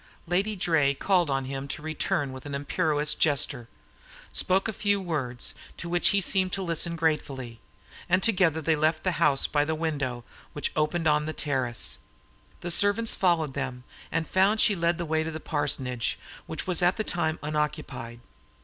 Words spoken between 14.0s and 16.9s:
and found she led the way to the parsonage, which was